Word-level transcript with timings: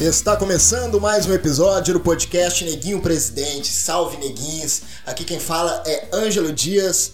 Está 0.00 0.36
começando 0.36 1.00
mais 1.00 1.24
um 1.24 1.32
episódio 1.32 1.94
do 1.94 2.00
podcast 2.00 2.62
Neguinho 2.62 3.00
Presidente. 3.00 3.68
Salve 3.68 4.18
Neguinhos! 4.18 4.82
Aqui 5.06 5.24
quem 5.24 5.40
fala 5.40 5.82
é 5.86 6.08
Ângelo 6.12 6.52
Dias. 6.52 7.12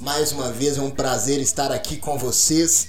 Mais 0.00 0.32
uma 0.32 0.50
vez 0.50 0.76
é 0.76 0.80
um 0.80 0.90
prazer 0.90 1.40
estar 1.40 1.70
aqui 1.70 1.96
com 1.96 2.18
vocês 2.18 2.88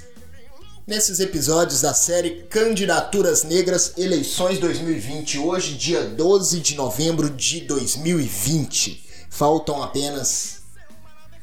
nesses 0.87 1.19
episódios 1.19 1.81
da 1.81 1.93
série 1.93 2.47
Candidaturas 2.49 3.43
Negras 3.43 3.93
Eleições 3.95 4.57
2020. 4.57 5.37
Hoje, 5.37 5.75
dia 5.75 6.03
12 6.03 6.59
de 6.59 6.73
novembro 6.75 7.29
de 7.29 7.61
2020. 7.61 9.27
Faltam 9.29 9.83
apenas 9.83 10.63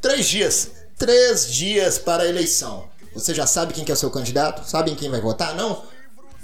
três 0.02 0.26
dias. 0.26 0.72
Três 0.98 1.48
dias 1.48 1.98
para 1.98 2.24
a 2.24 2.28
eleição. 2.28 2.88
Você 3.14 3.32
já 3.32 3.46
sabe 3.46 3.72
quem 3.72 3.84
que 3.84 3.92
é 3.92 3.94
o 3.94 3.96
seu 3.96 4.10
candidato? 4.10 4.68
Sabem 4.68 4.96
quem 4.96 5.08
vai 5.08 5.20
votar? 5.20 5.54
Não? 5.54 5.84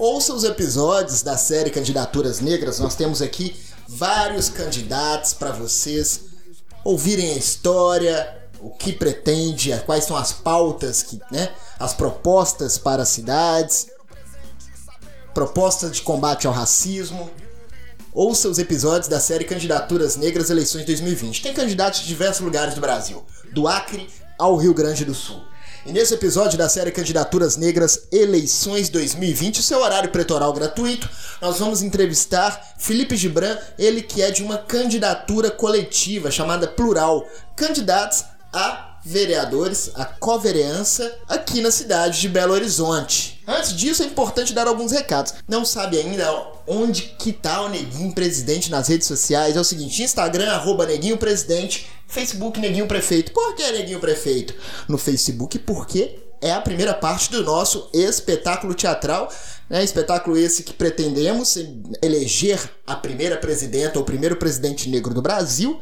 Ouça 0.02 0.34
os 0.34 0.42
episódios 0.42 1.23
da 1.23 1.37
série 1.37 1.70
Candidaturas 1.70 2.41
Negras. 2.41 2.80
Nós 2.80 2.97
temos 2.97 3.23
aqui 3.23 3.55
vários 3.87 4.48
candidatos 4.48 5.33
para 5.33 5.52
vocês 5.52 6.23
ouvirem 6.84 7.30
a 7.30 7.37
história, 7.37 8.42
o 8.61 8.70
que 8.70 8.92
pretende, 8.92 9.73
quais 9.87 10.02
são 10.02 10.16
as 10.16 10.33
pautas, 10.33 11.05
que, 11.05 11.20
né, 11.30 11.55
as 11.78 11.95
propostas 11.95 12.77
para 12.78 13.02
as 13.02 13.11
cidades, 13.11 13.87
propostas 15.33 15.92
de 15.92 16.03
combate 16.03 16.48
ao 16.48 16.53
racismo. 16.53 17.30
Ouça 18.12 18.48
os 18.48 18.59
episódios 18.59 19.06
da 19.06 19.20
série 19.20 19.45
Candidaturas 19.45 20.16
Negras 20.16 20.50
Eleições 20.50 20.84
2020. 20.84 21.42
Tem 21.42 21.55
candidatos 21.55 22.00
de 22.00 22.09
diversos 22.09 22.41
lugares 22.41 22.75
do 22.75 22.80
Brasil, 22.80 23.25
do 23.53 23.69
Acre 23.69 24.11
ao 24.37 24.56
Rio 24.56 24.75
Grande 24.75 25.05
do 25.05 25.14
Sul. 25.14 25.52
E 25.84 25.92
nesse 25.92 26.14
episódio 26.14 26.56
da 26.56 26.69
série 26.69 26.92
Candidaturas 26.92 27.56
Negras 27.56 28.05
Eleições 28.12 28.88
2020, 28.88 29.61
seu 29.61 29.80
horário 29.80 30.11
pretoral 30.11 30.52
gratuito, 30.52 31.11
nós 31.41 31.58
vamos 31.58 31.83
entrevistar 31.83 32.75
Felipe 32.78 33.16
Gibran, 33.16 33.58
ele 33.77 34.00
que 34.00 34.22
é 34.22 34.30
de 34.30 34.44
uma 34.44 34.58
candidatura 34.58 35.50
coletiva 35.50 36.30
chamada 36.30 36.69
Plural, 36.69 37.28
candidatos 37.56 38.25
a 38.53 38.98
vereadores, 39.05 39.91
a 39.97 40.05
covereança 40.05 41.12
aqui 41.28 41.60
na 41.60 41.72
cidade 41.72 42.20
de 42.20 42.28
Belo 42.28 42.55
Horizonte. 42.55 43.31
Antes 43.47 43.75
disso, 43.75 44.03
é 44.03 44.07
importante 44.07 44.53
dar 44.53 44.67
alguns 44.67 44.93
recados. 44.93 45.35
Não 45.48 45.65
sabe 45.65 45.98
ainda 45.98 46.31
onde 46.67 47.03
que 47.19 47.33
tá 47.33 47.62
o 47.62 47.69
Neguinho 47.69 48.12
Presidente 48.12 48.71
nas 48.71 48.89
redes 48.89 49.07
sociais? 49.07 49.57
É 49.57 49.61
o 49.61 49.65
seguinte, 49.65 50.03
Instagram, 50.03 50.51
arroba 50.53 50.87
Neguinho 50.87 51.19
Presidente, 51.19 51.89
Facebook 52.07 52.61
Neguinho 52.61 52.87
Prefeito. 52.87 53.33
Por 53.33 53.55
que 53.55 53.71
Neguinho 53.71 54.01
Prefeito? 54.01 54.55
No 54.89 54.97
Facebook, 54.97 55.59
porque 55.61 56.21
é 56.41 56.53
a 56.53 56.61
primeira 56.61 56.95
parte 56.95 57.31
do 57.31 57.43
nosso 57.43 57.89
espetáculo 57.93 58.75
teatral, 58.75 59.29
né? 59.69 59.83
Espetáculo 59.83 60.37
esse 60.37 60.62
que 60.62 60.73
pretendemos 60.73 61.56
eleger 62.03 62.61
a 62.87 62.95
primeira 62.95 63.37
presidenta 63.37 63.99
ou 63.99 64.05
primeiro 64.05 64.37
presidente 64.37 64.89
negro 64.89 65.15
do 65.15 65.23
Brasil 65.23 65.81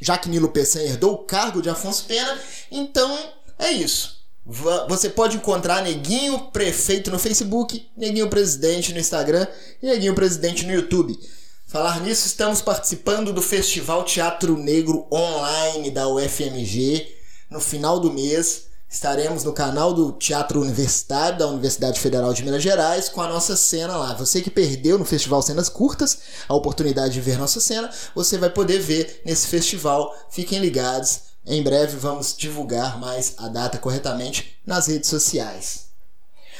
já 0.00 0.16
que 0.16 0.28
Nilo 0.28 0.48
Peçanha 0.48 0.86
herdou 0.86 1.12
o 1.12 1.18
cargo 1.18 1.60
de 1.60 1.68
Afonso 1.68 2.06
Pena, 2.06 2.38
então 2.70 3.16
é 3.58 3.70
isso. 3.70 4.19
Você 4.44 5.08
pode 5.10 5.36
encontrar 5.36 5.82
Neguinho 5.82 6.50
Prefeito 6.50 7.10
no 7.10 7.18
Facebook, 7.18 7.88
Neguinho 7.96 8.28
Presidente 8.28 8.92
no 8.92 8.98
Instagram 8.98 9.46
e 9.82 9.86
Neguinho 9.86 10.14
Presidente 10.14 10.64
no 10.66 10.72
YouTube. 10.72 11.18
Falar 11.66 12.00
nisso, 12.00 12.26
estamos 12.26 12.60
participando 12.60 13.32
do 13.32 13.40
Festival 13.40 14.04
Teatro 14.04 14.56
Negro 14.56 15.06
Online 15.12 15.90
da 15.90 16.08
UFMG 16.08 17.06
no 17.50 17.60
final 17.60 18.00
do 18.00 18.12
mês 18.12 18.70
estaremos 18.90 19.44
no 19.44 19.52
canal 19.52 19.94
do 19.94 20.10
Teatro 20.12 20.60
Universitário 20.60 21.38
da 21.38 21.46
Universidade 21.46 22.00
Federal 22.00 22.34
de 22.34 22.44
Minas 22.44 22.62
Gerais 22.62 23.08
com 23.08 23.20
a 23.20 23.28
nossa 23.28 23.56
cena 23.56 23.96
lá. 23.96 24.14
Você 24.14 24.42
que 24.42 24.50
perdeu 24.50 24.98
no 24.98 25.04
Festival 25.04 25.40
Cenas 25.42 25.68
Curtas 25.68 26.18
a 26.48 26.54
oportunidade 26.54 27.14
de 27.14 27.20
ver 27.20 27.38
nossa 27.38 27.60
cena, 27.60 27.88
você 28.14 28.36
vai 28.36 28.50
poder 28.50 28.80
ver 28.80 29.22
nesse 29.24 29.46
festival. 29.46 30.12
Fiquem 30.28 30.58
ligados. 30.58 31.29
Em 31.46 31.62
breve 31.62 31.96
vamos 31.96 32.36
divulgar 32.36 32.98
mais 32.98 33.34
a 33.38 33.48
data 33.48 33.78
corretamente 33.78 34.58
nas 34.66 34.86
redes 34.86 35.08
sociais. 35.08 35.88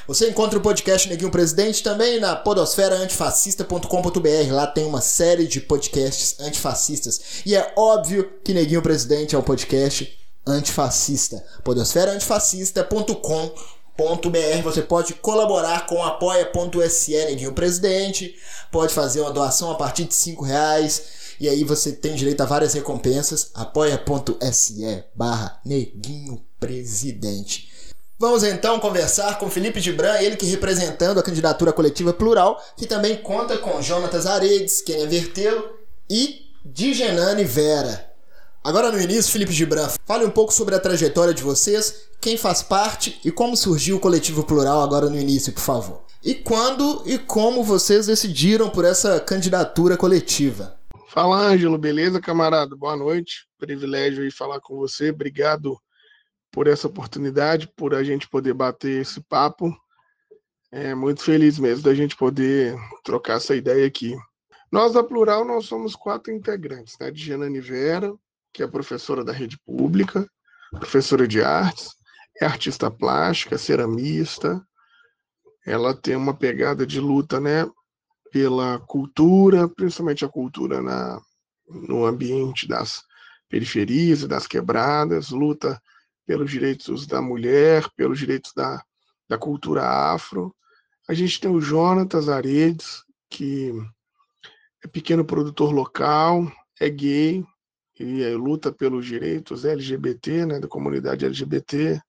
Você 0.06 0.28
encontra 0.28 0.58
o 0.58 0.62
podcast 0.62 1.08
Neguinho 1.08 1.30
Presidente 1.30 1.82
também 1.84 2.18
na 2.18 2.34
podosferaantifascista.com.br. 2.34 4.52
Lá 4.52 4.66
tem 4.66 4.84
uma 4.84 5.00
série 5.00 5.46
de 5.46 5.60
podcasts 5.60 6.34
antifascistas. 6.40 7.20
E 7.46 7.54
é 7.54 7.72
óbvio 7.76 8.28
que 8.42 8.52
Neguinho 8.52 8.82
Presidente 8.82 9.36
é 9.36 9.38
um 9.38 9.42
podcast 9.42 10.12
antifascista. 10.44 11.44
podosferaantifascista.com.br 11.62 14.62
Você 14.64 14.82
pode 14.82 15.14
colaborar 15.14 15.86
com 15.86 16.02
apoia.se 16.02 17.12
Neguinho 17.12 17.52
Presidente, 17.52 18.34
pode 18.72 18.92
fazer 18.92 19.20
uma 19.20 19.30
doação 19.30 19.70
a 19.70 19.76
partir 19.76 20.06
de 20.06 20.14
5 20.14 20.42
reais. 20.42 21.19
E 21.40 21.48
aí 21.48 21.64
você 21.64 21.92
tem 21.92 22.14
direito 22.14 22.42
a 22.42 22.46
várias 22.46 22.74
recompensas. 22.74 23.50
apoia.se 23.54 25.04
barra 25.14 25.58
Neguinho 25.64 26.44
Presidente. 26.60 27.70
Vamos 28.18 28.44
então 28.44 28.78
conversar 28.78 29.38
com 29.38 29.48
Felipe 29.48 29.80
Gibran, 29.80 30.18
ele 30.20 30.36
que 30.36 30.44
representando 30.44 31.18
a 31.18 31.22
candidatura 31.22 31.72
coletiva 31.72 32.12
plural, 32.12 32.62
que 32.76 32.86
também 32.86 33.16
conta 33.16 33.56
com 33.56 33.80
Jonatas 33.80 34.26
Aredes, 34.26 34.82
Kenia 34.82 35.08
Vertelo 35.08 35.70
e 36.10 36.42
Digenane 36.62 37.44
Vera. 37.44 38.12
Agora 38.62 38.92
no 38.92 39.00
início, 39.00 39.32
Felipe 39.32 39.52
Gibran, 39.52 39.88
fale 40.04 40.26
um 40.26 40.30
pouco 40.30 40.52
sobre 40.52 40.74
a 40.74 40.78
trajetória 40.78 41.32
de 41.32 41.42
vocês, 41.42 41.94
quem 42.20 42.36
faz 42.36 42.62
parte 42.62 43.18
e 43.24 43.32
como 43.32 43.56
surgiu 43.56 43.96
o 43.96 44.00
Coletivo 44.00 44.44
Plural 44.44 44.82
agora 44.82 45.08
no 45.08 45.18
início, 45.18 45.54
por 45.54 45.62
favor. 45.62 46.02
E 46.22 46.34
quando 46.34 47.02
e 47.06 47.16
como 47.18 47.64
vocês 47.64 48.04
decidiram 48.04 48.68
por 48.68 48.84
essa 48.84 49.18
candidatura 49.18 49.96
coletiva? 49.96 50.78
Fala, 51.12 51.38
Ângelo, 51.38 51.76
beleza, 51.76 52.20
camarada? 52.20 52.76
Boa 52.76 52.96
noite. 52.96 53.48
Privilégio 53.58 54.22
aí 54.22 54.30
falar 54.30 54.60
com 54.60 54.76
você. 54.76 55.10
Obrigado 55.10 55.76
por 56.52 56.68
essa 56.68 56.86
oportunidade, 56.86 57.66
por 57.66 57.96
a 57.96 58.04
gente 58.04 58.28
poder 58.28 58.54
bater 58.54 59.00
esse 59.00 59.20
papo. 59.20 59.76
É 60.70 60.94
muito 60.94 61.20
feliz 61.20 61.58
mesmo 61.58 61.82
da 61.82 61.92
gente 61.92 62.16
poder 62.16 62.76
trocar 63.02 63.38
essa 63.38 63.56
ideia 63.56 63.84
aqui. 63.84 64.16
Nós 64.70 64.92
da 64.92 65.02
Plural, 65.02 65.44
nós 65.44 65.66
somos 65.66 65.96
quatro 65.96 66.32
integrantes, 66.32 66.96
né? 67.00 67.10
De 67.10 67.24
Janane 67.24 67.60
Vera, 67.60 68.14
que 68.52 68.62
é 68.62 68.66
professora 68.68 69.24
da 69.24 69.32
rede 69.32 69.58
pública, 69.66 70.24
professora 70.70 71.26
de 71.26 71.42
artes, 71.42 71.90
é 72.40 72.46
artista 72.46 72.88
plástica, 72.88 73.58
ceramista. 73.58 74.64
Ela 75.66 75.92
tem 75.92 76.14
uma 76.14 76.34
pegada 76.34 76.86
de 76.86 77.00
luta, 77.00 77.40
né, 77.40 77.68
pela 78.30 78.78
cultura, 78.80 79.68
principalmente 79.68 80.24
a 80.24 80.28
cultura 80.28 80.80
na, 80.80 81.20
no 81.68 82.04
ambiente 82.04 82.66
das 82.66 83.02
periferias 83.48 84.22
e 84.22 84.28
das 84.28 84.46
quebradas, 84.46 85.30
luta 85.30 85.80
pelos 86.26 86.50
direitos 86.50 87.06
da 87.06 87.20
mulher, 87.20 87.88
pelos 87.96 88.18
direitos 88.18 88.52
da, 88.54 88.82
da 89.28 89.36
cultura 89.36 90.12
afro. 90.12 90.54
A 91.08 91.14
gente 91.14 91.40
tem 91.40 91.50
o 91.50 91.60
Jonatas 91.60 92.28
Aredes, 92.28 93.02
que 93.28 93.72
é 94.84 94.88
pequeno 94.88 95.24
produtor 95.24 95.72
local, 95.72 96.50
é 96.80 96.88
gay, 96.88 97.44
e 97.98 98.24
luta 98.34 98.72
pelos 98.72 99.04
direitos 99.04 99.64
LGBT, 99.64 100.46
né, 100.46 100.58
da 100.58 100.66
comunidade 100.66 101.26
LGBT, 101.26 102.00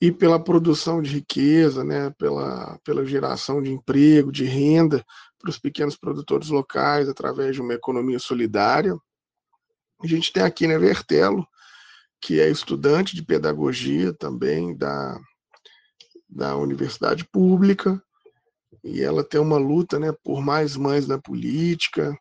e 0.00 0.12
pela 0.12 0.42
produção 0.42 1.02
de 1.02 1.10
riqueza, 1.10 1.82
né, 1.82 2.10
pela, 2.10 2.78
pela 2.84 3.04
geração 3.04 3.60
de 3.60 3.72
emprego, 3.72 4.30
de 4.30 4.44
renda 4.44 5.04
para 5.38 5.50
os 5.50 5.58
pequenos 5.58 5.96
produtores 5.96 6.48
locais 6.48 7.08
através 7.08 7.54
de 7.54 7.60
uma 7.60 7.74
economia 7.74 8.18
solidária. 8.18 8.96
A 10.00 10.06
gente 10.06 10.32
tem 10.32 10.42
aqui, 10.42 10.66
né, 10.66 10.78
Vertelo, 10.78 11.46
que 12.20 12.40
é 12.40 12.48
estudante 12.48 13.16
de 13.16 13.24
pedagogia 13.24 14.12
também 14.12 14.76
da, 14.76 15.18
da 16.28 16.56
universidade 16.56 17.24
pública, 17.24 18.00
e 18.84 19.02
ela 19.02 19.24
tem 19.24 19.40
uma 19.40 19.58
luta 19.58 19.98
né, 19.98 20.12
por 20.22 20.40
mais 20.40 20.76
mães 20.76 21.08
na 21.08 21.18
política, 21.18 22.16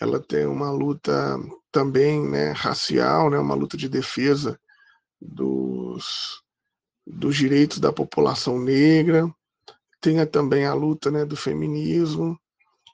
ela 0.00 0.18
tem 0.18 0.46
uma 0.46 0.70
luta 0.70 1.38
também 1.70 2.26
né, 2.26 2.52
racial, 2.52 3.28
né, 3.28 3.38
uma 3.38 3.54
luta 3.54 3.76
de 3.76 3.88
defesa 3.88 4.58
dos, 5.20 6.43
dos 7.06 7.36
direitos 7.36 7.78
da 7.78 7.92
população 7.92 8.58
negra, 8.58 9.28
tem 10.00 10.24
também 10.26 10.66
a 10.66 10.74
luta 10.74 11.10
né, 11.10 11.24
do 11.24 11.36
feminismo 11.36 12.38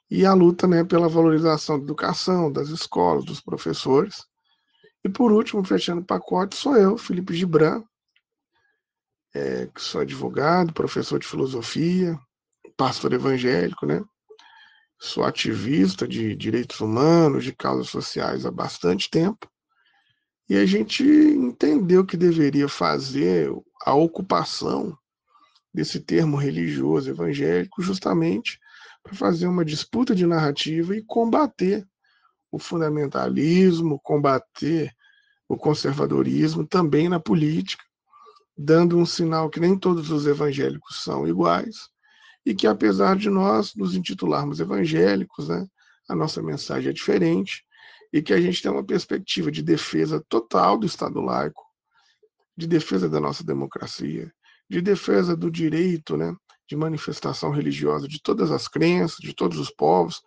e 0.09 0.25
a 0.25 0.33
luta 0.33 0.67
né, 0.67 0.83
pela 0.83 1.09
valorização 1.09 1.77
da 1.77 1.83
educação, 1.83 2.51
das 2.51 2.69
escolas, 2.69 3.25
dos 3.25 3.41
professores. 3.41 4.25
E 5.03 5.09
por 5.09 5.31
último, 5.31 5.63
fechando 5.63 6.01
o 6.01 6.05
pacote, 6.05 6.55
sou 6.55 6.75
eu, 6.77 6.97
Felipe 6.97 7.33
Gibran, 7.33 7.83
é, 9.33 9.67
que 9.67 9.81
sou 9.81 10.01
advogado, 10.01 10.73
professor 10.73 11.19
de 11.19 11.27
filosofia, 11.27 12.19
pastor 12.77 13.13
evangélico, 13.13 13.85
né? 13.85 14.03
sou 15.01 15.23
ativista 15.23 16.07
de 16.07 16.35
direitos 16.35 16.79
humanos, 16.79 17.43
de 17.43 17.51
causas 17.51 17.89
sociais 17.89 18.45
há 18.45 18.51
bastante 18.51 19.09
tempo, 19.09 19.49
e 20.47 20.55
a 20.55 20.65
gente 20.65 21.03
entendeu 21.03 22.05
que 22.05 22.15
deveria 22.15 22.69
fazer 22.69 23.51
a 23.85 23.93
ocupação 23.93 24.97
desse 25.73 25.99
termo 25.99 26.37
religioso 26.37 27.09
evangélico 27.09 27.81
justamente 27.81 28.59
para 29.03 29.13
fazer 29.13 29.47
uma 29.47 29.65
disputa 29.65 30.13
de 30.13 30.25
narrativa 30.25 30.95
e 30.95 31.03
combater 31.03 31.87
o 32.51 32.59
fundamentalismo, 32.59 33.99
combater 34.03 34.93
o 35.47 35.57
conservadorismo 35.57 36.65
também 36.65 37.09
na 37.09 37.19
política, 37.19 37.83
dando 38.57 38.97
um 38.97 39.05
sinal 39.05 39.49
que 39.49 39.59
nem 39.59 39.77
todos 39.77 40.11
os 40.11 40.27
evangélicos 40.27 41.03
são 41.03 41.27
iguais 41.27 41.89
e 42.45 42.53
que 42.53 42.67
apesar 42.67 43.15
de 43.15 43.29
nós 43.29 43.73
nos 43.75 43.95
intitularmos 43.95 44.59
evangélicos, 44.59 45.47
né, 45.47 45.65
a 46.09 46.15
nossa 46.15 46.41
mensagem 46.41 46.89
é 46.89 46.93
diferente 46.93 47.63
e 48.11 48.21
que 48.21 48.33
a 48.33 48.41
gente 48.41 48.61
tem 48.61 48.71
uma 48.71 48.83
perspectiva 48.83 49.51
de 49.51 49.63
defesa 49.63 50.23
total 50.27 50.77
do 50.77 50.85
Estado 50.85 51.21
laico, 51.21 51.63
de 52.61 52.67
defesa 52.67 53.09
da 53.09 53.19
nossa 53.19 53.43
democracia, 53.43 54.31
de 54.69 54.81
defesa 54.81 55.35
do 55.35 55.49
direito, 55.49 56.15
né, 56.15 56.35
de 56.69 56.75
manifestação 56.75 57.49
religiosa 57.49 58.07
de 58.07 58.21
todas 58.21 58.51
as 58.51 58.67
crenças, 58.67 59.17
de 59.17 59.33
todos 59.33 59.57
os 59.57 59.71
povos, 59.71 60.21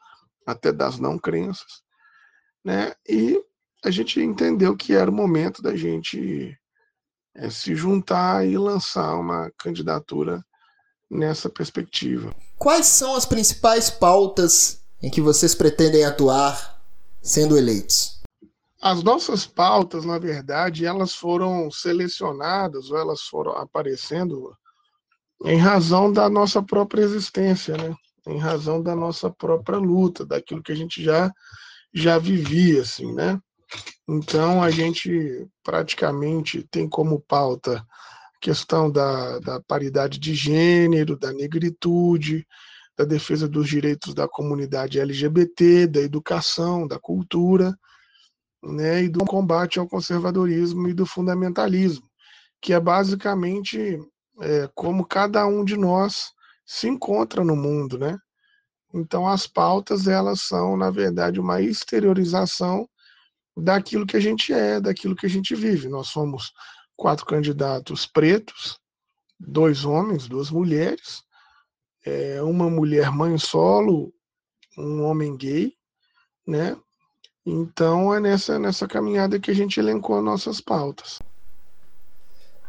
até 0.45 0.73
das 0.73 0.99
não 0.99 1.17
crenças, 1.17 1.83
né? 2.65 2.93
E 3.09 3.41
a 3.85 3.91
gente 3.91 4.21
entendeu 4.21 4.77
que 4.77 4.95
era 4.95 5.11
o 5.11 5.15
momento 5.15 5.63
da 5.63 5.77
gente 5.77 6.59
é, 7.37 7.49
se 7.49 7.77
juntar 7.77 8.45
e 8.45 8.59
lançar 8.59 9.15
uma 9.17 9.51
candidatura 9.57 10.45
nessa 11.09 11.49
perspectiva. 11.49 12.35
Quais 12.59 12.87
são 12.87 13.15
as 13.15 13.25
principais 13.25 13.89
pautas 13.91 14.81
em 15.01 15.09
que 15.09 15.21
vocês 15.21 15.55
pretendem 15.55 16.05
atuar 16.05 16.83
sendo 17.23 17.57
eleitos? 17.57 18.14
As 18.85 19.03
nossas 19.03 19.47
pautas, 19.47 20.05
na 20.05 20.19
verdade, 20.19 20.85
elas 20.85 21.15
foram 21.15 21.71
selecionadas 21.71 22.91
ou 22.91 22.99
elas 22.99 23.23
foram 23.23 23.53
aparecendo 23.53 24.55
em 25.43 25.57
razão 25.57 26.13
da 26.13 26.29
nossa 26.29 26.63
própria 26.63 27.01
existência, 27.01 27.79
né? 27.79 27.95
Em 28.29 28.37
razão 28.37 28.83
da 28.83 28.95
nossa 28.95 29.31
própria 29.31 29.79
luta, 29.79 30.27
daquilo 30.27 30.63
que 30.63 30.71
a 30.71 30.75
gente 30.75 31.03
já 31.03 31.33
já 31.95 32.19
vivia, 32.19 32.83
assim, 32.83 33.11
né? 33.15 33.41
Então 34.07 34.63
a 34.63 34.71
gente 34.71 35.49
praticamente 35.63 36.63
tem 36.71 36.87
como 36.87 37.23
pauta 37.23 37.79
a 37.79 38.39
questão 38.39 38.91
da, 38.91 39.39
da 39.39 39.63
paridade 39.63 40.19
de 40.19 40.35
gênero, 40.35 41.19
da 41.19 41.33
negritude, 41.33 42.47
da 42.99 43.07
defesa 43.07 43.49
dos 43.49 43.67
direitos 43.67 44.13
da 44.13 44.29
comunidade 44.29 45.01
LGBT, 45.01 45.87
da 45.87 46.03
educação, 46.03 46.87
da 46.87 46.99
cultura, 46.99 47.75
né, 48.65 49.05
e 49.05 49.09
do 49.09 49.25
combate 49.25 49.79
ao 49.79 49.89
conservadorismo 49.89 50.89
e 50.89 50.95
do 50.95 51.05
fundamentalismo, 51.05 52.09
que 52.61 52.73
é 52.73 52.81
basicamente 52.81 53.99
é, 54.41 54.69
como 54.75 55.07
cada 55.07 55.47
um 55.47 55.65
de 55.65 55.77
nós 55.77 56.33
se 56.67 56.89
encontra 56.89 57.45
no 57.45 57.55
mundo, 57.55 57.99
né? 57.99 58.19
Então 58.93 59.29
as 59.29 59.47
pautas 59.47 60.07
elas 60.07 60.43
são 60.43 60.77
na 60.77 60.91
verdade 60.91 61.41
uma 61.41 61.61
exteriorização 61.61 62.89
daquilo 63.57 64.07
que 64.07 64.17
a 64.17 64.21
gente 64.21 64.53
é, 64.53 64.81
daquilo 64.81 65.15
que 65.17 65.27
a 65.27 65.29
gente 65.29 65.55
vive. 65.55 65.89
Nós 65.89 66.09
somos 66.09 66.53
quatro 66.97 67.27
candidatos 67.27 68.07
pretos, 68.07 68.79
dois 69.39 69.85
homens, 69.85 70.29
duas 70.29 70.51
mulheres, 70.51 71.23
é, 72.05 72.43
uma 72.43 72.71
mulher 72.71 73.11
mãe 73.11 73.37
solo, 73.39 74.13
um 74.79 75.03
homem 75.03 75.37
gay, 75.37 75.73
né? 76.47 76.77
Então 77.47 78.15
é 78.15 78.21
nessa, 78.21 78.59
nessa 78.59 78.89
caminhada 78.89 79.39
que 79.39 79.51
a 79.51 79.55
gente 79.55 79.79
elencou 79.79 80.23
nossas 80.23 80.61
pautas. 80.61 81.19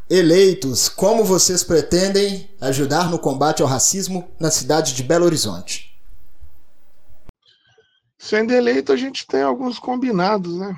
Eleitos, 0.10 0.88
como 0.90 1.24
vocês 1.24 1.64
pretendem 1.64 2.50
ajudar 2.62 3.10
no 3.10 3.18
combate 3.18 3.62
ao 3.62 3.68
racismo 3.68 4.30
na 4.40 4.52
cidade 4.52 4.94
de 4.94 5.02
Belo 5.02 5.26
Horizonte? 5.26 6.00
Sendo 8.18 8.54
eleito, 8.54 8.92
a 8.92 8.98
gente 8.98 9.26
tem 9.26 9.42
alguns 9.42 9.80
combinados, 9.80 10.58
né? 10.58 10.76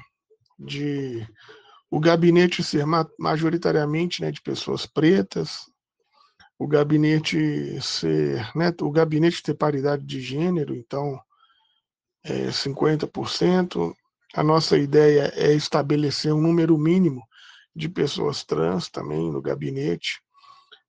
De 0.57 1.27
o 1.89 1.99
gabinete 1.99 2.63
ser 2.63 2.85
majoritariamente 3.17 4.21
né, 4.21 4.31
de 4.31 4.41
pessoas 4.41 4.85
pretas, 4.85 5.69
o 6.59 6.67
gabinete 6.67 7.79
ser, 7.81 8.49
né, 8.55 8.73
o 8.81 8.91
gabinete 8.91 9.43
ter 9.43 9.53
paridade 9.53 10.03
de 10.03 10.19
gênero, 10.19 10.75
então 10.75 11.19
é 12.27 12.49
50%. 12.49 13.93
A 14.35 14.43
nossa 14.43 14.77
ideia 14.77 15.31
é 15.35 15.53
estabelecer 15.53 16.33
um 16.33 16.41
número 16.41 16.77
mínimo 16.77 17.23
de 17.75 17.87
pessoas 17.87 18.43
trans 18.43 18.89
também 18.89 19.31
no 19.31 19.41
gabinete. 19.41 20.21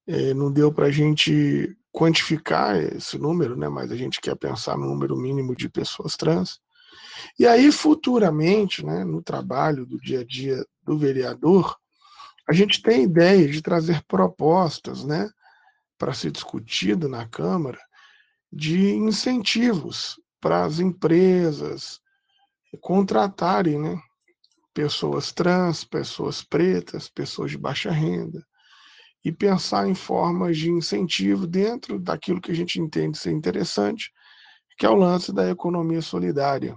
É, 0.06 0.34
não 0.34 0.50
deu 0.50 0.72
para 0.72 0.86
a 0.86 0.90
gente 0.90 1.76
quantificar 1.92 2.76
esse 2.76 3.18
número, 3.18 3.56
né, 3.56 3.68
mas 3.68 3.90
a 3.90 3.96
gente 3.96 4.20
quer 4.20 4.36
pensar 4.36 4.76
no 4.76 4.86
número 4.86 5.16
mínimo 5.16 5.54
de 5.54 5.68
pessoas 5.68 6.16
trans. 6.16 6.60
E 7.38 7.46
aí, 7.46 7.70
futuramente, 7.70 8.84
né, 8.84 9.04
no 9.04 9.22
trabalho 9.22 9.84
do 9.86 9.98
dia 9.98 10.20
a 10.20 10.24
dia 10.24 10.64
do 10.82 10.98
vereador, 10.98 11.76
a 12.48 12.52
gente 12.52 12.82
tem 12.82 13.02
ideia 13.02 13.46
de 13.48 13.60
trazer 13.60 14.02
propostas 14.06 15.04
né, 15.04 15.28
para 15.98 16.14
ser 16.14 16.30
discutido 16.30 17.08
na 17.08 17.26
Câmara 17.28 17.78
de 18.50 18.94
incentivos 18.94 20.18
para 20.40 20.64
as 20.64 20.78
empresas 20.78 22.00
contratarem 22.80 23.80
né, 23.80 24.00
pessoas 24.74 25.32
trans, 25.32 25.84
pessoas 25.84 26.42
pretas, 26.42 27.08
pessoas 27.08 27.50
de 27.50 27.58
baixa 27.58 27.90
renda, 27.90 28.46
e 29.24 29.32
pensar 29.32 29.88
em 29.88 29.94
formas 29.94 30.56
de 30.56 30.70
incentivo 30.70 31.46
dentro 31.46 31.98
daquilo 31.98 32.40
que 32.40 32.52
a 32.52 32.54
gente 32.54 32.80
entende 32.80 33.18
ser 33.18 33.32
interessante, 33.32 34.12
que 34.78 34.86
é 34.86 34.88
o 34.88 34.94
lance 34.94 35.32
da 35.32 35.50
economia 35.50 36.00
solidária. 36.00 36.76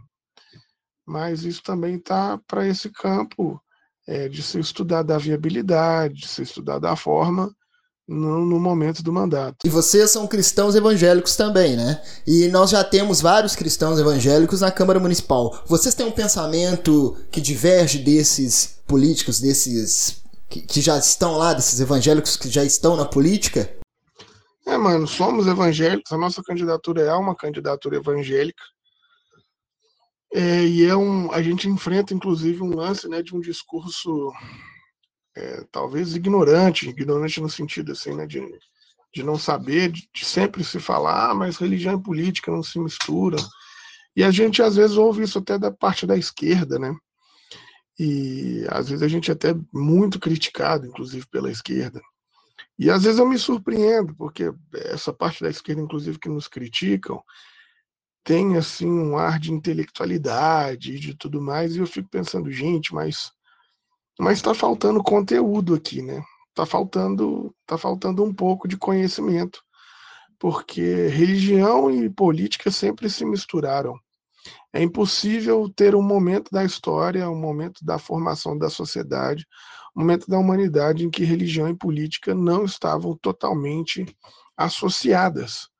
Mas 1.05 1.43
isso 1.43 1.61
também 1.61 1.95
está 1.95 2.37
para 2.47 2.67
esse 2.67 2.89
campo 2.89 3.61
é, 4.07 4.27
de 4.27 4.41
ser 4.41 4.59
estudado 4.59 5.11
a 5.11 5.17
viabilidade, 5.17 6.21
de 6.21 6.27
ser 6.27 6.43
estudado 6.43 6.85
a 6.85 6.95
forma 6.95 7.55
no, 8.11 8.45
no, 8.45 8.59
momento 8.59 9.01
do 9.01 9.13
mandato. 9.13 9.65
E 9.65 9.69
vocês 9.69 10.11
são 10.11 10.27
cristãos 10.27 10.75
evangélicos 10.75 11.35
também, 11.35 11.77
né? 11.77 12.01
E 12.27 12.49
nós 12.49 12.69
já 12.69 12.83
temos 12.83 13.21
vários 13.21 13.55
cristãos 13.55 13.99
evangélicos 13.99 14.61
na 14.61 14.69
Câmara 14.69 14.99
Municipal. 14.99 15.63
Vocês 15.65 15.95
têm 15.95 16.05
um 16.05 16.11
pensamento 16.11 17.15
que 17.31 17.39
diverge 17.39 17.99
desses 17.99 18.81
políticos, 18.85 19.39
desses 19.39 20.21
que, 20.49 20.61
que 20.61 20.81
já 20.81 20.97
estão 20.97 21.37
lá, 21.37 21.53
desses 21.53 21.79
evangélicos 21.79 22.35
que 22.35 22.49
já 22.49 22.63
estão 22.63 22.97
na 22.97 23.05
política? 23.05 23.73
É, 24.67 24.77
mano, 24.77 25.07
somos 25.07 25.47
evangélicos, 25.47 26.11
a 26.11 26.17
nossa 26.17 26.43
candidatura 26.43 27.01
é 27.01 27.13
uma 27.13 27.35
candidatura 27.35 27.95
evangélica. 27.95 28.61
É, 30.33 30.63
e 30.63 30.85
é 30.85 30.95
um, 30.95 31.31
a 31.31 31.41
gente 31.41 31.67
enfrenta, 31.67 32.13
inclusive, 32.13 32.61
um 32.61 32.75
lance 32.75 33.07
né, 33.07 33.21
de 33.21 33.35
um 33.35 33.39
discurso 33.39 34.31
é, 35.35 35.65
talvez 35.71 36.15
ignorante, 36.15 36.89
ignorante 36.89 37.39
no 37.41 37.49
sentido 37.49 37.91
assim, 37.91 38.13
né, 38.15 38.25
de, 38.25 38.41
de 39.13 39.23
não 39.23 39.37
saber, 39.37 39.91
de, 39.91 40.09
de, 40.13 40.25
sempre 40.25 40.63
se 40.63 40.79
falar, 40.79 41.31
ah, 41.31 41.33
mas 41.33 41.57
religião 41.57 41.97
e 41.97 42.03
política 42.03 42.51
não 42.51 42.63
se 42.63 42.79
misturam. 42.79 43.39
E 44.15 44.23
a 44.23 44.31
gente 44.31 44.61
às 44.61 44.75
vezes 44.75 44.97
ouve 44.97 45.23
isso 45.23 45.39
até 45.39 45.57
da 45.57 45.71
parte 45.71 46.05
da 46.05 46.17
esquerda, 46.17 46.77
né? 46.77 46.93
E 47.97 48.65
às 48.69 48.89
vezes 48.89 49.03
a 49.03 49.07
gente 49.07 49.29
é 49.29 49.33
até 49.33 49.55
muito 49.73 50.19
criticado, 50.19 50.85
inclusive 50.85 51.25
pela 51.27 51.51
esquerda. 51.51 52.01
E 52.77 52.89
às 52.89 53.03
vezes 53.03 53.19
eu 53.19 53.27
me 53.27 53.37
surpreendo, 53.37 54.15
porque 54.15 54.51
essa 54.73 55.13
parte 55.13 55.43
da 55.43 55.49
esquerda, 55.49 55.81
inclusive, 55.81 56.17
que 56.17 56.29
nos 56.29 56.47
criticam, 56.47 57.21
tem 58.23 58.57
assim 58.57 58.89
um 58.89 59.17
ar 59.17 59.39
de 59.39 59.51
intelectualidade 59.51 60.93
e 60.93 60.99
de 60.99 61.15
tudo 61.15 61.41
mais, 61.41 61.75
e 61.75 61.79
eu 61.79 61.87
fico 61.87 62.09
pensando, 62.09 62.51
gente, 62.51 62.93
mas 62.93 63.31
mas 64.21 64.37
está 64.37 64.53
faltando 64.53 65.01
conteúdo 65.01 65.73
aqui, 65.73 66.03
né? 66.03 66.23
Está 66.49 66.63
faltando, 66.63 67.51
tá 67.65 67.75
faltando 67.75 68.23
um 68.23 68.31
pouco 68.31 68.67
de 68.67 68.77
conhecimento, 68.77 69.63
porque 70.37 71.07
religião 71.07 71.89
e 71.89 72.07
política 72.07 72.69
sempre 72.69 73.09
se 73.09 73.25
misturaram. 73.25 73.99
É 74.71 74.79
impossível 74.79 75.67
ter 75.75 75.95
um 75.95 76.03
momento 76.03 76.51
da 76.51 76.63
história, 76.63 77.27
um 77.27 77.35
momento 77.35 77.83
da 77.83 77.97
formação 77.97 78.55
da 78.55 78.69
sociedade, 78.69 79.43
um 79.95 80.01
momento 80.01 80.27
da 80.27 80.37
humanidade 80.37 81.03
em 81.03 81.09
que 81.09 81.23
religião 81.23 81.67
e 81.67 81.75
política 81.75 82.35
não 82.35 82.63
estavam 82.63 83.17
totalmente 83.19 84.05
associadas 84.55 85.70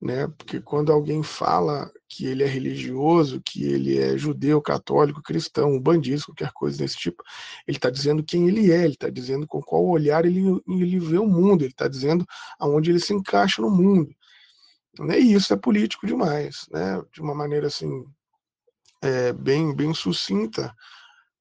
né? 0.00 0.26
Porque 0.38 0.60
quando 0.60 0.90
alguém 0.92 1.22
fala 1.22 1.92
que 2.08 2.26
ele 2.26 2.42
é 2.42 2.46
religioso, 2.46 3.40
que 3.44 3.64
ele 3.64 3.98
é 3.98 4.16
judeu, 4.16 4.60
católico, 4.60 5.22
cristão, 5.22 5.78
bandista, 5.78 6.26
qualquer 6.26 6.50
coisa 6.52 6.78
desse 6.78 6.96
tipo, 6.96 7.22
ele 7.66 7.76
está 7.76 7.90
dizendo 7.90 8.24
quem 8.24 8.48
ele 8.48 8.72
é, 8.72 8.84
ele 8.84 8.94
está 8.94 9.10
dizendo 9.10 9.46
com 9.46 9.60
qual 9.60 9.84
olhar 9.86 10.24
ele, 10.24 10.60
ele 10.66 10.98
vê 10.98 11.18
o 11.18 11.26
mundo, 11.26 11.62
ele 11.62 11.72
está 11.72 11.86
dizendo 11.86 12.26
aonde 12.58 12.90
ele 12.90 13.00
se 13.00 13.12
encaixa 13.12 13.60
no 13.60 13.70
mundo. 13.70 14.10
Né? 14.98 15.20
E 15.20 15.34
isso 15.34 15.52
é 15.52 15.56
político 15.56 16.06
demais, 16.06 16.66
né? 16.70 17.02
De 17.12 17.20
uma 17.20 17.34
maneira 17.34 17.66
assim 17.68 18.04
é, 19.02 19.32
bem 19.32 19.74
bem 19.74 19.94
sucinta. 19.94 20.74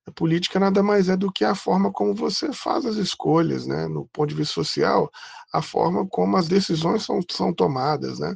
A 0.09 0.11
política 0.11 0.59
nada 0.59 0.81
mais 0.81 1.07
é 1.07 1.15
do 1.15 1.31
que 1.31 1.45
a 1.45 1.53
forma 1.53 1.91
como 1.91 2.15
você 2.15 2.51
faz 2.51 2.83
as 2.83 2.95
escolhas, 2.95 3.67
né? 3.67 3.87
No 3.87 4.07
ponto 4.11 4.29
de 4.29 4.35
vista 4.35 4.55
social, 4.55 5.07
a 5.53 5.61
forma 5.61 6.07
como 6.07 6.35
as 6.35 6.47
decisões 6.47 7.03
são, 7.03 7.19
são 7.29 7.53
tomadas, 7.53 8.17
né? 8.17 8.35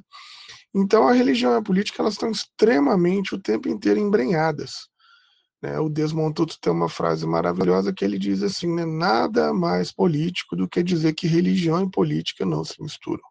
Então, 0.72 1.08
a 1.08 1.14
religião 1.14 1.52
e 1.52 1.58
a 1.58 1.64
política 1.64 2.04
elas 2.04 2.14
estão 2.14 2.30
extremamente 2.30 3.34
o 3.34 3.40
tempo 3.40 3.68
inteiro 3.68 4.00
embrenhadas. 4.00 4.88
Né? 5.64 5.80
O 5.80 5.90
Desmontuto 5.90 6.60
tem 6.62 6.72
uma 6.72 6.88
frase 6.88 7.26
maravilhosa 7.26 7.92
que 7.92 8.06
ele 8.06 8.20
diz 8.20 8.44
assim: 8.44 8.72
né, 8.72 8.86
nada 8.86 9.52
mais 9.52 9.92
político 9.92 10.56
do 10.56 10.70
que 10.70 10.84
dizer 10.84 11.14
que 11.14 11.26
religião 11.26 11.82
e 11.82 11.90
política 11.90 12.46
não 12.46 12.64
se 12.64 12.80
misturam. 12.84 13.24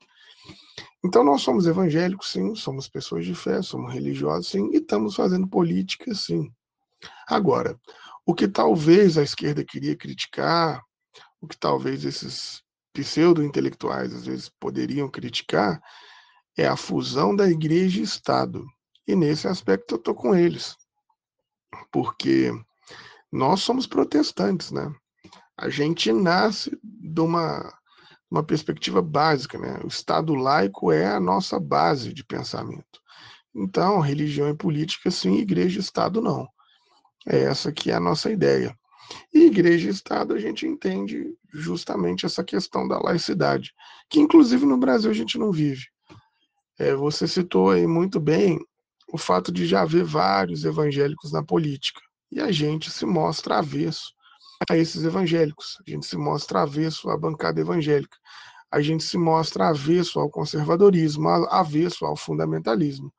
Então, 1.05 1.23
nós 1.23 1.43
somos 1.43 1.69
evangélicos, 1.69 2.33
sim, 2.33 2.57
somos 2.57 2.89
pessoas 2.89 3.25
de 3.25 3.37
fé, 3.37 3.63
somos 3.63 3.93
religiosos, 3.95 4.49
sim, 4.49 4.69
e 4.73 4.79
estamos 4.79 5.15
fazendo 5.15 5.47
política, 5.47 6.13
sim. 6.13 6.53
Agora, 7.27 7.79
o 8.25 8.35
que 8.35 8.47
talvez 8.47 9.19
a 9.19 9.23
esquerda 9.23 9.65
queria 9.65 9.97
criticar, 9.97 10.83
o 11.41 11.49
que 11.49 11.57
talvez 11.57 12.05
esses 12.05 12.63
pseudo-intelectuais 12.93 14.15
às 14.15 14.27
vezes 14.27 14.49
poderiam 14.61 15.09
criticar, 15.09 15.81
é 16.57 16.67
a 16.67 16.77
fusão 16.77 17.35
da 17.35 17.49
igreja 17.49 18.01
e 18.01 18.05
Estado. 18.05 18.65
E 19.07 19.17
nesse 19.17 19.49
aspecto 19.49 19.95
eu 19.95 19.99
estou 19.99 20.15
com 20.15 20.35
eles. 20.35 20.77
Porque 21.91 22.53
nós 23.31 23.61
somos 23.61 23.87
protestantes, 23.87 24.71
né? 24.71 24.95
A 25.57 25.69
gente 25.69 26.13
nasce 26.13 26.79
de 26.83 27.21
uma, 27.21 27.73
uma 28.31 28.43
perspectiva 28.43 29.01
básica, 29.01 29.59
né? 29.59 29.81
O 29.83 29.89
Estado 29.89 30.35
laico 30.35 30.93
é 30.93 31.07
a 31.07 31.21
nossa 31.21 31.59
base 31.59 32.13
de 32.13 32.25
pensamento. 32.25 33.01
Então, 33.55 34.01
religião 34.01 34.49
e 34.49 34.57
política, 34.57 35.11
sim, 35.11 35.37
igreja 35.37 35.79
e 35.79 35.83
Estado, 35.83 36.21
não. 36.21 36.49
É 37.27 37.43
essa 37.43 37.73
que 37.73 37.91
é 37.91 37.95
a 37.95 38.01
nossa 38.01 38.31
ideia. 38.31 38.77
E 39.33 39.47
igreja 39.47 39.89
e 39.89 39.93
Estado, 39.93 40.35
a 40.35 40.39
gente 40.39 40.67
entende 40.67 41.35
justamente 41.53 42.25
essa 42.25 42.43
questão 42.43 42.89
da 42.89 42.99
laicidade, 42.99 43.73
que 44.09 44.21
inclusive 44.21 44.65
no 44.65 44.79
Brasil 44.79 45.11
a 45.11 45.15
gente 45.15 45.39
não 45.39 45.53
vive. 45.53 45.87
É, 46.79 46.95
você 46.95 47.29
citou 47.29 47.71
aí 47.71 47.87
muito 47.87 48.19
bem 48.19 48.59
o 49.13 49.19
fato 49.19 49.53
de 49.53 49.67
já 49.67 49.83
haver 49.83 50.05
vários 50.05 50.65
evangélicos 50.65 51.33
na 51.33 51.43
política. 51.43 52.01
E 52.31 52.41
a 52.41 52.51
gente 52.51 52.91
se 52.91 53.05
mostra 53.05 53.59
avesso 53.59 54.15
a 54.69 54.77
esses 54.77 55.05
evangélicos. 55.05 55.77
A 55.87 55.91
gente 55.91 56.07
se 56.07 56.17
mostra 56.17 56.63
avesso 56.63 57.11
à 57.11 57.17
bancada 57.17 57.61
evangélica. 57.61 58.17
A 58.71 58.81
gente 58.81 59.05
se 59.05 59.19
mostra 59.19 59.69
avesso 59.69 60.19
ao 60.19 60.31
conservadorismo, 60.31 61.29
avesso 61.29 62.07
ao 62.07 62.17
fundamentalismo. 62.17 63.13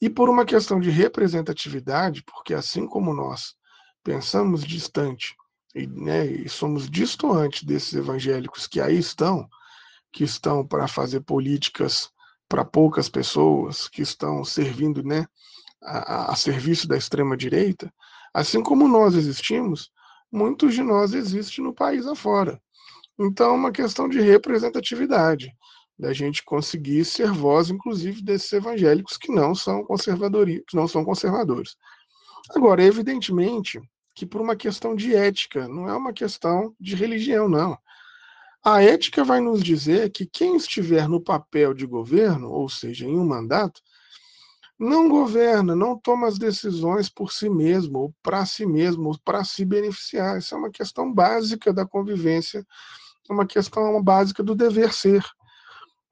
E 0.00 0.10
por 0.10 0.28
uma 0.28 0.44
questão 0.44 0.78
de 0.80 0.90
representatividade, 0.90 2.22
porque 2.24 2.54
assim 2.54 2.86
como 2.86 3.14
nós 3.14 3.54
pensamos 4.02 4.64
distante 4.64 5.34
e, 5.74 5.86
né, 5.86 6.26
e 6.26 6.48
somos 6.48 6.88
distantes 6.88 7.64
desses 7.64 7.94
evangélicos 7.94 8.66
que 8.66 8.80
aí 8.80 8.98
estão, 8.98 9.48
que 10.12 10.24
estão 10.24 10.66
para 10.66 10.86
fazer 10.86 11.20
políticas 11.20 12.10
para 12.48 12.64
poucas 12.64 13.08
pessoas 13.08 13.88
que 13.88 14.02
estão 14.02 14.44
servindo 14.44 15.02
né, 15.02 15.26
a, 15.82 16.32
a 16.32 16.36
serviço 16.36 16.86
da 16.86 16.96
extrema-direita, 16.96 17.92
assim 18.32 18.62
como 18.62 18.86
nós 18.86 19.14
existimos, 19.14 19.90
muitos 20.30 20.74
de 20.74 20.82
nós 20.82 21.14
existem 21.14 21.64
no 21.64 21.74
país 21.74 22.06
afora. 22.06 22.60
Então, 23.18 23.50
é 23.50 23.54
uma 23.54 23.72
questão 23.72 24.08
de 24.08 24.20
representatividade, 24.20 25.52
da 25.98 26.12
gente 26.12 26.44
conseguir 26.44 27.04
ser 27.04 27.30
voz, 27.30 27.70
inclusive, 27.70 28.22
desses 28.22 28.52
evangélicos 28.52 29.16
que 29.16 29.32
não 29.32 29.54
são 29.54 29.84
conservadores, 29.84 30.62
que 30.68 30.76
não 30.76 30.88
são 30.88 31.04
conservadores. 31.04 31.76
Agora, 32.50 32.82
evidentemente 32.82 33.80
que 34.14 34.24
por 34.24 34.40
uma 34.40 34.54
questão 34.54 34.94
de 34.94 35.14
ética, 35.14 35.66
não 35.66 35.88
é 35.88 35.96
uma 35.96 36.12
questão 36.12 36.74
de 36.78 36.94
religião, 36.94 37.48
não. 37.48 37.76
A 38.62 38.82
ética 38.82 39.24
vai 39.24 39.40
nos 39.40 39.62
dizer 39.62 40.10
que 40.10 40.24
quem 40.24 40.56
estiver 40.56 41.08
no 41.08 41.20
papel 41.20 41.74
de 41.74 41.84
governo, 41.84 42.50
ou 42.50 42.68
seja, 42.68 43.04
em 43.04 43.18
um 43.18 43.26
mandato, 43.26 43.82
não 44.78 45.08
governa, 45.08 45.74
não 45.74 45.98
toma 45.98 46.28
as 46.28 46.38
decisões 46.38 47.08
por 47.08 47.32
si 47.32 47.48
mesmo, 47.48 47.98
ou 47.98 48.14
para 48.22 48.46
si 48.46 48.64
mesmo, 48.64 49.08
ou 49.08 49.18
para 49.24 49.44
se 49.44 49.64
beneficiar. 49.64 50.38
Isso 50.38 50.54
é 50.54 50.58
uma 50.58 50.70
questão 50.70 51.12
básica 51.12 51.72
da 51.72 51.84
convivência, 51.84 52.64
é 53.28 53.32
uma 53.32 53.46
questão 53.46 54.02
básica 54.02 54.42
do 54.42 54.54
dever 54.54 54.92
ser. 54.92 55.24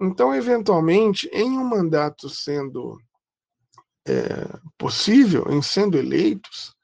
Então, 0.03 0.35
eventualmente, 0.35 1.31
em 1.33 1.57
um 1.57 1.63
mandato 1.63 2.29
sendo 2.29 3.01
é, 4.05 4.59
possível, 4.77 5.47
em 5.49 5.63
sendo 5.63 5.97
eleitos, 5.97 6.75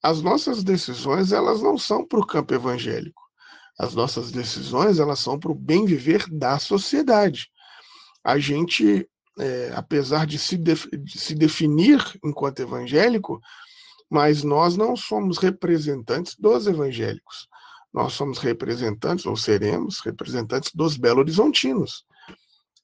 as 0.00 0.22
nossas 0.22 0.62
decisões 0.62 1.32
elas 1.32 1.60
não 1.60 1.76
são 1.76 2.06
para 2.06 2.20
o 2.20 2.26
campo 2.26 2.54
evangélico. 2.54 3.20
As 3.76 3.92
nossas 3.96 4.30
decisões 4.30 5.00
elas 5.00 5.18
são 5.18 5.36
para 5.36 5.50
o 5.50 5.54
bem 5.54 5.84
viver 5.84 6.24
da 6.30 6.60
sociedade. 6.60 7.50
A 8.22 8.38
gente, 8.38 9.08
é, 9.36 9.72
apesar 9.74 10.24
de 10.24 10.38
se, 10.38 10.56
de, 10.56 10.76
se 11.08 11.34
definir 11.34 12.00
enquanto 12.24 12.60
evangélico, 12.60 13.40
mas 14.08 14.44
nós 14.44 14.76
não 14.76 14.94
somos 14.94 15.38
representantes 15.38 16.36
dos 16.38 16.68
evangélicos. 16.68 17.48
Nós 17.92 18.12
somos 18.12 18.38
representantes, 18.38 19.26
ou 19.26 19.36
seremos 19.36 19.98
representantes 19.98 20.70
dos 20.72 20.96
belo-horizontinos. 20.96 22.04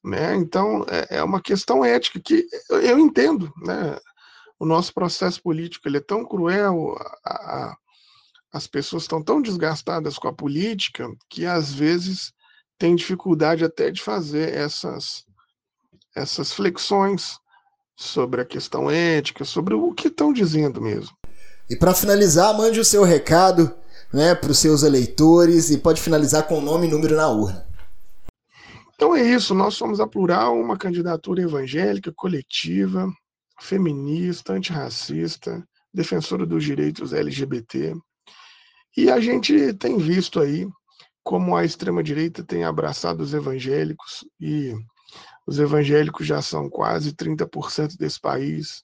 Né? 0.03 0.35
Então, 0.35 0.85
é, 0.89 1.17
é 1.17 1.23
uma 1.23 1.41
questão 1.41 1.83
ética 1.83 2.19
que 2.19 2.47
eu 2.69 2.97
entendo. 2.99 3.51
Né? 3.63 3.97
O 4.59 4.65
nosso 4.65 4.93
processo 4.93 5.41
político 5.41 5.87
ele 5.87 5.97
é 5.97 6.01
tão 6.01 6.25
cruel, 6.25 6.95
a, 7.23 7.31
a, 7.31 7.77
as 8.53 8.67
pessoas 8.67 9.03
estão 9.03 9.21
tão 9.21 9.41
desgastadas 9.41 10.17
com 10.17 10.27
a 10.27 10.33
política 10.33 11.07
que 11.29 11.45
às 11.45 11.73
vezes 11.73 12.33
tem 12.77 12.95
dificuldade 12.95 13.65
até 13.65 13.91
de 13.91 14.01
fazer 14.01 14.53
essas 14.53 15.25
essas 16.15 16.51
flexões 16.51 17.37
sobre 17.95 18.41
a 18.41 18.45
questão 18.45 18.89
ética, 18.89 19.45
sobre 19.45 19.75
o 19.75 19.93
que 19.93 20.07
estão 20.07 20.33
dizendo 20.33 20.81
mesmo. 20.81 21.15
E 21.69 21.75
para 21.75 21.93
finalizar, 21.93 22.55
mande 22.57 22.79
o 22.79 22.85
seu 22.85 23.03
recado 23.03 23.73
né, 24.11 24.33
para 24.33 24.51
os 24.51 24.57
seus 24.57 24.83
eleitores 24.83 25.69
e 25.69 25.77
pode 25.77 26.01
finalizar 26.01 26.47
com 26.47 26.57
o 26.57 26.61
nome 26.61 26.87
e 26.87 26.89
número 26.89 27.15
na 27.15 27.27
urna. 27.27 27.66
Então 28.97 29.15
é 29.15 29.21
isso, 29.21 29.53
nós 29.53 29.75
somos 29.75 29.99
a 29.99 30.07
Plural, 30.07 30.59
uma 30.59 30.75
candidatura 30.75 31.43
evangélica, 31.43 32.11
coletiva, 32.15 33.07
feminista, 33.61 34.53
antirracista, 34.53 35.63
defensora 35.93 36.47
dos 36.47 36.63
direitos 36.63 37.13
LGBT, 37.13 37.93
e 38.97 39.11
a 39.11 39.19
gente 39.19 39.71
tem 39.75 39.99
visto 39.99 40.39
aí 40.39 40.67
como 41.23 41.55
a 41.55 41.63
extrema-direita 41.63 42.43
tem 42.43 42.63
abraçado 42.63 43.21
os 43.21 43.35
evangélicos, 43.35 44.25
e 44.41 44.73
os 45.45 45.59
evangélicos 45.59 46.25
já 46.25 46.41
são 46.41 46.67
quase 46.67 47.13
30% 47.13 47.97
desse 47.97 48.19
país. 48.19 48.83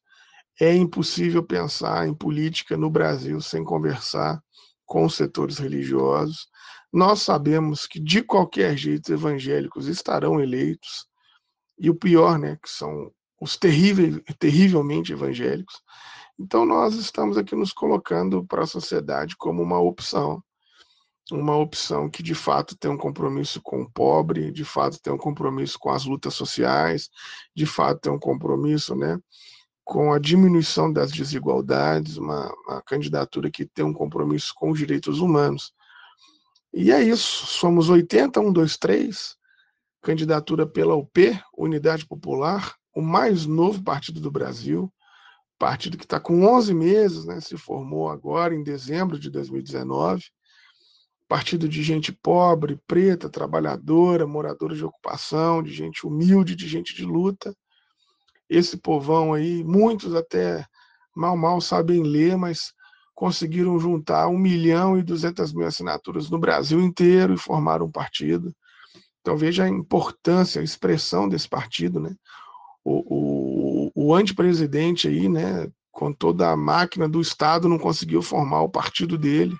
É 0.62 0.76
impossível 0.76 1.42
pensar 1.42 2.08
em 2.08 2.14
política 2.14 2.78
no 2.78 2.88
Brasil 2.88 3.42
sem 3.42 3.64
conversar 3.64 4.40
com 4.86 5.06
os 5.06 5.16
setores 5.16 5.58
religiosos. 5.58 6.48
Nós 6.94 7.24
sabemos 7.24 7.88
que, 7.88 8.00
de 8.00 8.22
qualquer 8.22 8.78
jeito, 8.78 9.06
os 9.06 9.10
evangélicos 9.10 9.88
estarão 9.88 10.40
eleitos, 10.40 11.08
e 11.80 11.90
o 11.90 11.96
pior, 11.96 12.38
né, 12.38 12.56
que 12.62 12.70
são 12.70 13.12
os 13.42 13.58
terríveis, 13.58 14.22
terrivelmente 14.38 15.12
evangélicos. 15.12 15.82
Então, 16.40 16.66
nós 16.68 16.94
estamos 16.94 17.36
aqui 17.36 17.56
nos 17.56 17.74
colocando 17.74 18.46
para 18.46 18.64
a 18.64 18.68
sociedade 18.68 19.36
como 19.36 19.64
uma 19.64 19.80
opção, 19.80 20.44
uma 21.32 21.58
opção 21.58 22.10
que 22.10 22.22
de 22.22 22.36
fato 22.36 22.78
tem 22.78 22.92
um 22.92 22.98
compromisso 22.98 23.60
com 23.62 23.82
o 23.82 23.92
pobre, 23.92 24.52
de 24.52 24.64
fato 24.64 25.02
tem 25.02 25.12
um 25.12 25.18
compromisso 25.18 25.80
com 25.80 25.90
as 25.90 26.06
lutas 26.06 26.36
sociais, 26.36 27.10
de 27.56 27.66
fato 27.66 28.02
tem 28.02 28.12
um 28.12 28.20
compromisso 28.20 28.96
né, 28.96 29.20
com 29.84 30.14
a 30.14 30.20
diminuição 30.20 30.94
das 30.94 31.12
desigualdades, 31.12 32.18
uma, 32.18 32.54
uma 32.68 32.82
candidatura 32.84 33.50
que 33.50 33.66
tem 33.66 33.84
um 33.84 33.94
compromisso 33.94 34.54
com 34.56 34.70
os 34.70 34.78
direitos 34.78 35.20
humanos. 35.20 35.74
E 36.74 36.92
é 36.92 37.04
isso, 37.04 37.46
somos 37.46 37.88
80, 37.90 38.40
123, 38.40 39.36
candidatura 40.02 40.66
pela 40.66 40.96
UP, 40.96 41.40
Unidade 41.56 42.04
Popular, 42.06 42.76
o 42.96 43.02
mais 43.02 43.46
novo 43.46 43.84
partido 43.84 44.20
do 44.20 44.32
Brasil, 44.32 44.92
partido 45.60 45.98
que 45.98 46.04
está 46.04 46.20
com 46.20 46.44
11 46.46 46.74
meses, 46.74 47.26
né, 47.26 47.40
se 47.40 47.58
formou 47.58 48.10
agora 48.10 48.56
em 48.56 48.64
dezembro 48.64 49.20
de 49.20 49.30
2019. 49.30 50.24
Partido 51.28 51.70
de 51.70 51.82
gente 51.82 52.12
pobre, 52.12 52.80
preta, 52.88 53.30
trabalhadora, 53.30 54.28
moradora 54.28 54.76
de 54.76 54.84
ocupação, 54.84 55.64
de 55.64 55.72
gente 55.72 56.06
humilde, 56.06 56.56
de 56.56 56.68
gente 56.68 56.96
de 56.96 57.06
luta. 57.06 57.56
Esse 58.50 58.78
povão 58.78 59.34
aí, 59.34 59.64
muitos 59.64 60.14
até 60.14 60.66
mal 61.16 61.38
mal 61.38 61.62
sabem 61.62 62.04
ler, 62.04 62.36
mas 62.36 62.74
conseguiram 63.14 63.80
juntar 63.80 64.28
1 64.28 64.38
milhão 64.38 64.98
e 64.98 65.04
200 65.04 65.54
mil 65.54 65.68
assinaturas 65.68 66.30
no 66.30 66.40
Brasil 66.40 66.82
inteiro 66.82 67.34
e 67.34 67.38
formaram 67.38 67.86
um 67.86 67.92
partido. 67.92 68.54
Então 69.22 69.38
veja 69.38 69.64
a 69.64 69.70
importância, 69.70 70.60
a 70.60 70.64
expressão 70.64 71.30
desse 71.30 71.48
partido, 71.48 72.00
né? 72.00 72.16
o, 72.84 73.92
o, 73.96 74.08
o 74.08 74.14
antepresidente 74.14 75.08
aí, 75.08 75.30
né, 75.30 75.72
com 75.92 76.12
toda 76.12 76.50
a 76.50 76.58
máquina 76.58 77.08
do 77.08 77.22
Estado, 77.22 77.70
não 77.70 77.80
conseguiu 77.80 78.22
formar 78.22 78.62
o 78.62 78.70
partido 78.70 79.18
dele. 79.18 79.56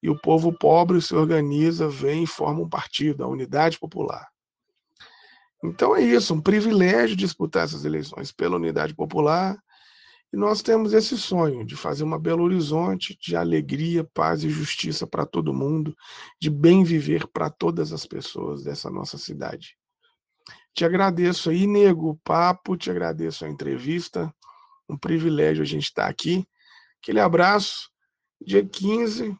E 0.00 0.08
o 0.08 0.18
povo 0.18 0.52
pobre 0.52 1.00
se 1.02 1.14
organiza, 1.14 1.88
vem 1.88 2.22
e 2.22 2.26
forma 2.26 2.60
um 2.60 2.68
partido, 2.68 3.24
a 3.24 3.26
Unidade 3.26 3.78
Popular. 3.78 4.28
Então 5.64 5.96
é 5.96 6.00
isso, 6.00 6.32
um 6.32 6.40
privilégio 6.40 7.16
disputar 7.16 7.64
essas 7.64 7.84
eleições 7.84 8.30
pela 8.30 8.54
unidade 8.54 8.94
popular. 8.94 9.58
E 10.32 10.36
nós 10.36 10.60
temos 10.60 10.92
esse 10.92 11.16
sonho 11.16 11.64
de 11.64 11.74
fazer 11.74 12.04
uma 12.04 12.18
Belo 12.18 12.44
Horizonte 12.44 13.16
de 13.20 13.34
alegria, 13.34 14.04
paz 14.12 14.44
e 14.44 14.50
justiça 14.50 15.06
para 15.06 15.24
todo 15.24 15.54
mundo, 15.54 15.96
de 16.40 16.50
bem 16.50 16.84
viver 16.84 17.26
para 17.28 17.48
todas 17.48 17.92
as 17.92 18.04
pessoas 18.04 18.62
dessa 18.62 18.90
nossa 18.90 19.16
cidade. 19.16 19.76
Te 20.74 20.84
agradeço 20.84 21.50
aí, 21.50 21.66
nego, 21.66 22.10
o 22.10 22.16
papo, 22.16 22.76
te 22.76 22.90
agradeço 22.90 23.44
a 23.44 23.48
entrevista. 23.48 24.32
Um 24.88 24.96
privilégio 24.96 25.62
a 25.62 25.66
gente 25.66 25.84
estar 25.84 26.06
aqui. 26.06 26.46
Aquele 27.02 27.20
abraço. 27.20 27.90
Dia 28.40 28.64
15, 28.64 29.36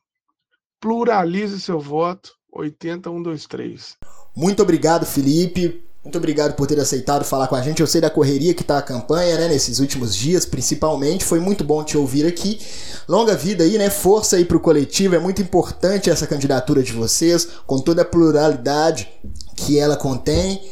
pluralize 0.81 1.61
seu 1.61 1.79
voto. 1.79 2.33
80123. 2.51 3.97
Muito 4.35 4.63
obrigado, 4.63 5.05
Felipe. 5.07 5.88
Muito 6.09 6.17
obrigado 6.17 6.55
por 6.55 6.67
ter 6.67 6.81
aceitado 6.81 7.23
falar 7.23 7.49
com 7.49 7.55
a 7.55 7.61
gente. 7.61 7.83
Eu 7.83 7.87
sei 7.87 8.01
da 8.01 8.09
correria 8.09 8.55
que 8.55 8.63
está 8.63 8.79
a 8.79 8.83
campanha, 8.83 9.37
né, 9.37 9.49
nesses 9.49 9.79
últimos 9.79 10.17
dias, 10.17 10.47
principalmente. 10.47 11.23
Foi 11.23 11.39
muito 11.39 11.63
bom 11.63 11.85
te 11.85 11.99
ouvir 11.99 12.25
aqui. 12.25 12.59
Longa 13.07 13.37
vida 13.37 13.63
aí, 13.63 13.77
né? 13.77 13.91
Força 13.91 14.37
aí 14.37 14.45
pro 14.47 14.59
coletivo. 14.59 15.17
É 15.17 15.19
muito 15.19 15.43
importante 15.43 16.09
essa 16.09 16.27
candidatura 16.27 16.83
de 16.83 16.95
vocês, 16.95 17.47
com 17.67 17.79
toda 17.79 18.01
a 18.01 18.05
pluralidade 18.07 19.07
que 19.55 19.79
ela 19.79 19.99
contém 19.99 20.63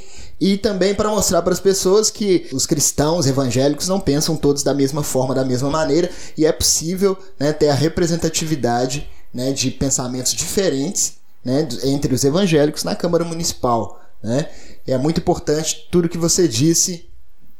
e 0.41 0.57
também 0.57 0.95
para 0.95 1.11
mostrar 1.11 1.43
para 1.43 1.53
as 1.53 1.61
pessoas 1.61 2.09
que 2.09 2.49
os 2.51 2.65
cristãos 2.65 3.27
evangélicos 3.27 3.89
não 3.89 4.01
pensam 4.01 4.39
todos 4.39 4.63
da 4.63 4.73
mesma 4.73 5.03
forma, 5.03 5.35
da 5.35 5.45
mesma 5.45 5.69
maneira, 5.69 6.11
e 6.35 6.47
é 6.47 6.53
possível 6.53 7.15
né, 7.39 7.53
ter 7.53 7.69
a 7.69 7.75
representatividade 7.75 9.07
né, 9.35 9.53
de 9.53 9.71
pensamentos 9.71 10.33
diferentes 10.33 11.19
né, 11.45 11.69
entre 11.85 12.15
os 12.15 12.25
evangélicos 12.25 12.85
na 12.85 12.97
Câmara 12.97 13.23
Municipal. 13.23 14.01
Né? 14.23 14.49
É 14.87 14.97
muito 14.97 15.21
importante 15.21 15.89
tudo 15.91 16.09
que 16.09 16.17
você 16.17 16.47
disse. 16.47 17.11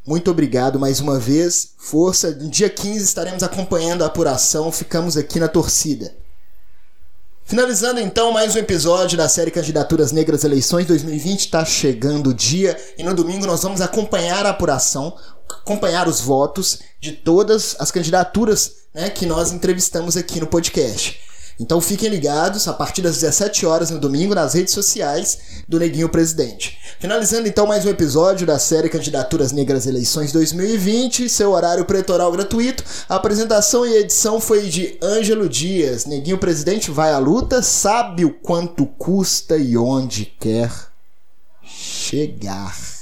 Muito 0.07 0.31
obrigado 0.31 0.79
mais 0.79 1.01
uma 1.01 1.19
vez. 1.19 1.73
Força. 1.77 2.31
No 2.31 2.49
dia 2.49 2.71
15 2.71 3.03
estaremos 3.03 3.43
acompanhando 3.43 4.05
a 4.05 4.07
apuração. 4.07 4.71
Ficamos 4.71 5.17
aqui 5.17 5.41
na 5.41 5.49
torcida. 5.49 6.15
Finalizando 7.45 8.01
então 8.01 8.33
mais 8.33 8.55
um 8.55 8.59
episódio 8.59 9.17
da 9.17 9.29
série 9.29 9.53
Candidaturas 9.53 10.11
Negras 10.11 10.43
Eleições 10.43 10.87
2020, 10.87 11.41
está 11.41 11.65
chegando 11.65 12.31
o 12.31 12.35
dia 12.35 12.77
e 12.99 13.05
no 13.05 13.15
domingo 13.15 13.47
nós 13.47 13.63
vamos 13.63 13.81
acompanhar 13.81 14.45
a 14.45 14.51
apuração, 14.51 15.17
acompanhar 15.49 16.09
os 16.09 16.21
votos 16.21 16.81
de 17.01 17.13
todas 17.13 17.77
as 17.79 17.93
candidaturas 17.93 18.73
né, 18.93 19.11
que 19.11 19.27
nós 19.27 19.53
entrevistamos 19.53 20.17
aqui 20.17 20.41
no 20.41 20.49
podcast. 20.49 21.21
Então 21.59 21.81
fiquem 21.81 22.11
ligados 22.11 22.69
a 22.69 22.73
partir 22.73 23.01
das 23.01 23.17
17 23.17 23.65
horas 23.65 23.91
no 23.91 23.99
domingo 23.99 24.35
nas 24.35 24.53
redes 24.53 24.75
sociais 24.75 25.39
do 25.67 25.79
Neguinho 25.79 26.09
Presidente. 26.09 26.79
Finalizando 27.01 27.49
então 27.49 27.67
mais 27.67 27.85
um 27.87 27.89
episódio 27.89 28.47
da 28.47 28.59
série 28.59 28.91
Candidaturas 28.91 29.53
Negras 29.53 29.87
Eleições 29.87 30.33
2020, 30.33 31.29
seu 31.29 31.53
horário 31.53 31.87
pretoral 31.87 32.31
gratuito. 32.31 32.85
A 33.09 33.17
apresentação 33.17 33.87
e 33.87 33.97
edição 33.97 34.39
foi 34.39 34.69
de 34.69 34.99
Ângelo 35.03 35.49
Dias. 35.49 36.05
Neguinho 36.05 36.39
Presidente 36.39 36.91
vai 36.91 37.13
à 37.13 37.19
luta, 37.19 37.63
sabe 37.63 38.25
o 38.25 38.33
quanto 38.33 38.87
custa 38.87 39.57
e 39.57 39.79
onde 39.79 40.27
quer 40.39 40.71
chegar. 41.63 42.96